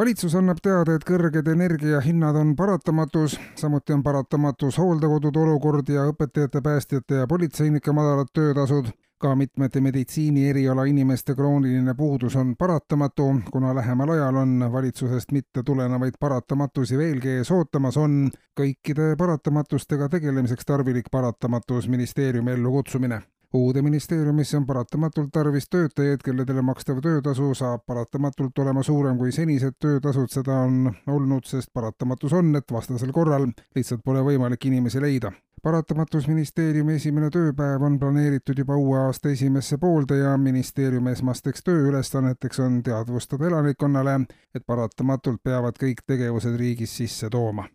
Valitsus 0.00 0.32
annab 0.38 0.62
teada, 0.64 0.94
et 0.96 1.04
kõrged 1.04 1.48
energiahinnad 1.52 2.36
on 2.40 2.54
paratamatus, 2.56 3.34
samuti 3.58 3.92
on 3.92 4.02
paratamatus 4.02 4.78
hooldekodude 4.80 5.42
olukord 5.42 5.88
ja 5.92 6.06
õpetajate, 6.08 6.62
päästjate 6.64 7.22
ja 7.22 7.28
politseinike 7.28 7.92
madalad 7.92 8.32
töötasud. 8.32 8.92
ka 9.20 9.34
mitmete 9.36 9.80
meditsiini 9.84 10.46
eriala 10.48 10.86
inimeste 10.88 11.34
krooniline 11.36 11.92
puudus 11.94 12.36
on 12.40 12.54
paratamatu, 12.56 13.26
kuna 13.52 13.74
lähemal 13.76 14.08
ajal 14.14 14.36
on 14.36 14.72
valitsusest 14.72 15.32
mitte 15.32 15.62
tulenevaid 15.62 16.16
paratamatusi 16.20 16.98
veelgi 16.98 17.28
ees 17.28 17.50
ootamas, 17.50 17.96
on 17.96 18.30
kõikide 18.56 19.16
paratamatustega 19.18 20.08
tegelemiseks 20.08 20.64
tarvilik 20.64 21.12
paratamatus 21.12 21.88
ministeeriumi 21.88 22.56
ellukutsumine 22.56 23.20
uude 23.54 23.82
ministeeriumisse 23.82 24.56
on 24.56 24.66
paratamatult 24.66 25.30
tarvis 25.32 25.68
töötajaid, 25.68 26.22
kelledele 26.24 26.62
makstav 26.62 27.00
töötasu 27.02 27.54
saab 27.54 27.82
paratamatult 27.86 28.58
olema 28.58 28.82
suurem 28.82 29.18
kui 29.18 29.32
senised 29.32 29.78
töötasud, 29.82 30.30
seda 30.30 30.60
on 30.66 30.92
olnud, 31.06 31.46
sest 31.46 31.72
paratamatus 31.74 32.32
on, 32.32 32.54
et 32.56 32.72
vastasel 32.72 33.12
korral 33.12 33.48
lihtsalt 33.76 34.04
pole 34.04 34.22
võimalik 34.26 34.66
inimesi 34.70 35.02
leida. 35.02 35.32
paratamatus 35.62 36.28
ministeeriumi 36.28 36.94
esimene 36.94 37.28
tööpäev 37.30 37.82
on 37.82 37.98
planeeritud 37.98 38.58
juba 38.58 38.76
uue 38.76 38.98
aasta 38.98 39.28
esimesse 39.28 39.78
poolde 39.78 40.16
ja 40.16 40.36
ministeeriumi 40.38 41.10
esmasteks 41.10 41.62
tööülesanneteks 41.62 42.60
on 42.60 42.82
teadvustada 42.82 43.46
elanikkonnale, 43.46 44.20
et 44.54 44.66
paratamatult 44.66 45.42
peavad 45.42 45.76
kõik 45.82 46.00
tegevused 46.06 46.56
riigis 46.56 46.96
sisse 46.96 47.28
tooma 47.28 47.68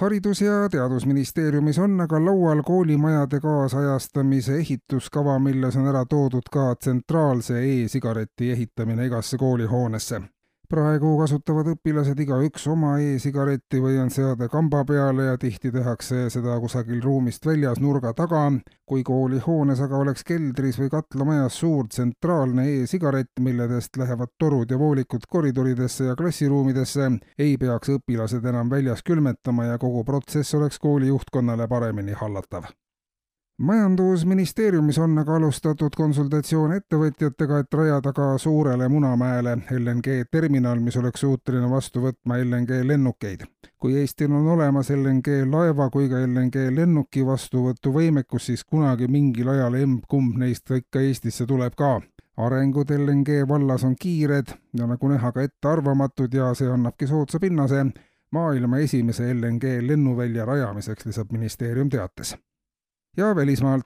haridus- 0.00 0.40
ja 0.40 0.68
Teadusministeeriumis 0.68 1.78
on 1.78 2.00
aga 2.00 2.24
laual 2.24 2.62
koolimajade 2.62 3.40
kaasajastamise 3.40 4.58
ehituskava, 4.58 5.38
milles 5.38 5.76
on 5.76 5.86
ära 5.86 6.04
toodud 6.08 6.48
ka 6.52 6.74
tsentraalse 6.74 7.60
e-sigareti 7.64 8.50
ehitamine 8.50 9.06
igasse 9.06 9.38
koolihoonesse. 9.38 10.22
Praegu 10.72 11.10
kasutavad 11.18 11.66
õpilased 11.74 12.20
igaüks 12.24 12.62
oma 12.72 12.94
e-sigaretti 13.04 13.80
või 13.82 13.98
on 14.00 14.08
seade 14.14 14.46
kamba 14.48 14.80
peale 14.88 15.26
ja 15.26 15.38
tihti 15.40 15.72
tehakse 15.74 16.30
seda 16.32 16.54
kusagil 16.62 17.02
ruumist 17.04 17.44
väljas 17.46 17.80
nurga 17.82 18.14
taga. 18.16 18.46
kui 18.92 19.02
koolihoones 19.04 19.80
aga 19.80 19.96
oleks 19.96 20.24
keldris 20.28 20.76
või 20.80 20.90
katlamajas 20.92 21.54
suur 21.60 21.86
tsentraalne 21.88 22.66
e-sigaret, 22.72 23.30
milledest 23.40 23.96
lähevad 23.96 24.34
torud 24.38 24.70
ja 24.70 24.78
voolikud 24.78 25.24
koridoridesse 25.28 26.10
ja 26.10 26.16
klassiruumidesse, 26.16 27.10
ei 27.38 27.56
peaks 27.56 27.88
õpilased 27.96 28.44
enam 28.44 28.70
väljas 28.70 29.02
külmetama 29.02 29.70
ja 29.72 29.78
kogu 29.78 30.04
protsess 30.04 30.54
oleks 30.54 30.78
kooli 30.78 31.08
juhtkonnale 31.08 31.68
paremini 31.68 32.12
hallatav 32.12 32.68
majandusministeeriumis 33.62 34.98
on 34.98 35.18
aga 35.18 35.36
alustatud 35.36 35.94
konsultatsioone 35.96 36.80
ettevõtjatega, 36.80 37.60
et 37.62 37.74
rajada 37.78 38.12
ka 38.12 38.26
Suurele 38.38 38.88
Munamäele 38.90 39.56
LNG 39.70 40.24
terminal, 40.30 40.80
mis 40.82 40.96
oleks 40.98 41.22
suuteline 41.22 41.70
vastu 41.70 42.02
võtma 42.02 42.40
LNG 42.42 42.82
lennukeid. 42.88 43.46
kui 43.78 43.96
Eestil 44.00 44.32
on 44.32 44.48
olemas 44.48 44.90
LNG 44.90 45.46
laeva 45.50 45.88
kui 45.90 46.08
ka 46.08 46.24
LNG 46.26 46.68
lennuki 46.74 47.26
vastuvõtuvõimekus, 47.26 48.46
siis 48.46 48.64
kunagi 48.64 49.08
mingil 49.08 49.48
ajal 49.48 49.74
emb-kumb 49.74 50.38
neist 50.38 50.70
ikka 50.70 51.00
Eestisse 51.00 51.46
tuleb 51.46 51.74
ka 51.78 52.00
arengud 52.36 52.90
LNG 52.90 53.42
vallas 53.48 53.84
on 53.84 53.96
kiired 53.96 54.54
ja 54.78 54.86
nagu 54.86 55.08
näha 55.08 55.32
ka 55.32 55.42
ettearvamatud 55.42 56.34
ja 56.34 56.54
see 56.54 56.70
annabki 56.70 57.06
soodsa 57.06 57.38
pinnase 57.38 57.84
maailma 58.30 58.78
esimese 58.78 59.34
LNG 59.34 59.78
lennuvälja 59.86 60.44
rajamiseks, 60.44 61.06
lisab 61.06 61.30
ministeerium 61.32 61.88
teates 61.88 62.34
ja 63.16 63.36
välismaalt. 63.36 63.84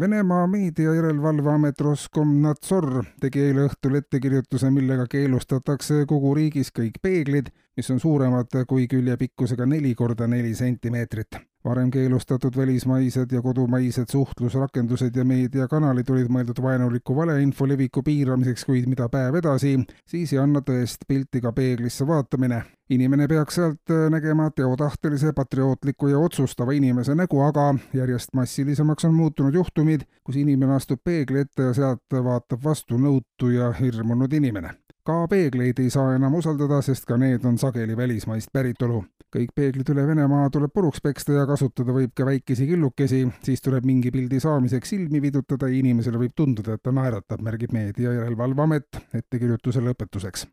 Venemaa 0.00 0.46
meediajärelevalveamet 0.46 1.80
Roskomnadzor 1.80 3.04
tegi 3.20 3.40
eile 3.48 3.64
õhtul 3.66 3.96
ettekirjutuse, 3.98 4.70
millega 4.70 5.06
keelustatakse 5.10 6.04
kogu 6.06 6.34
riigis 6.36 6.70
kõik 6.76 7.00
peeglid, 7.02 7.48
mis 7.76 7.90
on 7.90 8.00
suuremad 8.00 8.52
kui 8.68 8.86
küljepikkusega 8.86 9.66
neli 9.66 9.94
korda 9.94 10.28
neli 10.28 10.54
sentimeetrit. 10.54 11.40
Varem 11.68 11.90
keelustatud 11.90 12.56
välismaised 12.56 13.32
ja 13.32 13.42
kodumaised 13.42 14.08
suhtlusrakendused 14.12 15.16
ja 15.16 15.24
meediakanalid 15.24 16.08
olid 16.10 16.30
mõeldud 16.32 16.62
vaenuliku 16.64 17.16
valeinfo 17.16 17.68
leviku 17.68 18.02
piiramiseks, 18.02 18.64
kuid 18.64 18.88
mida 18.88 19.08
päev 19.12 19.36
edasi, 19.42 19.74
siis 20.08 20.32
ei 20.32 20.40
anna 20.40 20.62
tõest 20.64 21.04
pilti 21.08 21.44
ka 21.44 21.52
peeglisse 21.52 22.06
vaatamine. 22.06 22.62
inimene 22.90 23.26
peaks 23.28 23.54
sealt 23.54 23.92
nägema 24.10 24.50
teotahtelise, 24.50 25.32
patriootliku 25.36 26.08
ja 26.08 26.18
otsustava 26.18 26.72
inimese 26.72 27.14
nägu, 27.14 27.42
aga 27.44 27.74
järjest 27.92 28.32
massilisemaks 28.34 29.04
on 29.04 29.14
muutunud 29.14 29.54
juhtumid, 29.54 30.08
kus 30.24 30.36
inimene 30.36 30.74
astub 30.74 31.00
peegli 31.04 31.44
ette 31.44 31.62
ja 31.62 31.74
sealt 31.74 32.20
vaatab 32.24 32.64
vastu 32.64 32.96
nõutu 32.96 33.52
ja 33.52 33.72
hirmunud 33.72 34.32
inimene 34.32 34.72
ka 35.08 35.28
peegleid 35.28 35.78
ei 35.80 35.90
saa 35.90 36.14
enam 36.16 36.34
usaldada, 36.34 36.82
sest 36.84 37.06
ka 37.08 37.16
need 37.16 37.44
on 37.48 37.56
sageli 37.58 37.96
välismaist 37.96 38.52
päritolu. 38.52 39.04
Kõik 39.34 39.52
peeglid 39.54 39.88
üle 39.92 40.06
Venemaa 40.08 40.48
tuleb 40.52 40.72
puruks 40.74 41.02
peksta 41.04 41.34
ja 41.36 41.46
kasutada 41.48 41.92
võib 41.92 42.14
ka 42.16 42.26
väikesi 42.28 42.66
killukesi, 42.68 43.24
siis 43.44 43.64
tuleb 43.64 43.84
mingi 43.88 44.12
pildi 44.14 44.40
saamiseks 44.40 44.94
silmi 44.94 45.20
vidutada 45.22 45.68
ja 45.68 45.78
inimesele 45.80 46.20
võib 46.20 46.36
tunduda, 46.36 46.78
et 46.78 46.82
ta 46.82 46.94
naeratab, 46.94 47.42
märgib 47.44 47.74
Meedia 47.76 48.14
Järelevalveamet 48.16 49.02
ettekirjutuse 49.20 49.84
lõpetuseks. 49.84 50.46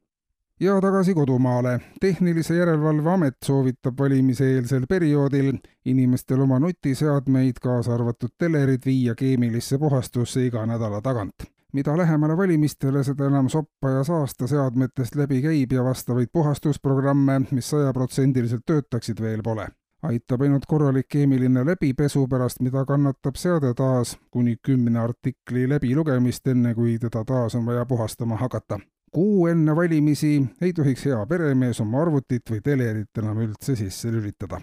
Ja 0.60 0.78
tagasi 0.82 1.14
kodumaale. 1.14 1.80
tehnilise 2.00 2.56
Järelevalve 2.56 3.12
Amet 3.12 3.36
soovitab 3.44 3.98
valimiseelsel 4.00 4.86
perioodil 4.88 5.58
inimestel 5.86 6.42
oma 6.42 6.60
nutiseadmeid, 6.60 7.60
kaasa 7.62 7.94
arvatud 7.94 8.32
telerid, 8.38 8.86
viia 8.86 9.16
keemilisse 9.16 9.78
puhastusse 9.78 10.46
iga 10.46 10.66
nädala 10.66 11.02
tagant 11.02 11.55
mida 11.76 11.98
lähemale 11.98 12.38
valimistele, 12.38 13.04
seda 13.04 13.28
enam 13.28 13.50
soppa 13.50 13.90
ja 13.90 14.04
saasta 14.04 14.48
seadmetest 14.48 15.16
läbi 15.20 15.42
käib 15.44 15.74
ja 15.76 15.84
vastavaid 15.84 16.32
puhastusprogramme, 16.34 17.42
mis 17.52 17.70
sajaprotsendiliselt 17.70 18.64
töötaksid, 18.66 19.22
veel 19.22 19.44
pole. 19.44 19.68
aitab 20.06 20.42
ainult 20.42 20.66
korralik 20.70 21.08
keemiline 21.10 21.66
läbipesu, 21.66 22.28
pärast 22.28 22.60
mida 22.62 22.86
kannatab 22.86 23.36
seade 23.42 23.74
taas 23.74 24.18
kuni 24.32 24.56
kümne 24.64 25.00
artikli 25.00 25.66
läbilugemist, 25.70 26.48
enne 26.48 26.76
kui 26.76 27.00
teda 27.00 27.26
taas 27.26 27.56
on 27.56 27.66
vaja 27.66 27.86
puhastama 27.86 28.38
hakata. 28.38 28.80
kuu 29.12 29.48
enne 29.48 29.76
valimisi 29.76 30.46
ei 30.62 30.74
tohiks 30.74 31.06
hea 31.06 31.26
peremees 31.26 31.82
oma 31.82 32.02
arvutit 32.02 32.52
või 32.52 32.62
telerit 32.62 33.18
enam 33.18 33.44
üldse 33.48 33.76
sisse 33.76 34.12
lülitada. 34.12 34.62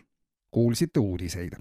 kuulsite 0.50 1.00
uudiseid 1.00 1.60